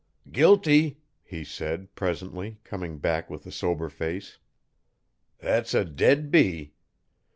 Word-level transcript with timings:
'Guilty!' 0.31 0.97
he 1.21 1.43
said, 1.43 1.93
presently, 1.93 2.57
coming 2.63 2.97
back 2.97 3.29
with 3.29 3.45
a 3.45 3.51
sober 3.51 3.87
face. 3.87 4.39
'Thet's 5.37 5.75
a 5.75 5.85
dead 5.85 6.31
bee. 6.31 6.73